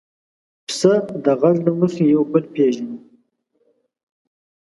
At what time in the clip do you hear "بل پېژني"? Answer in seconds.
2.31-2.97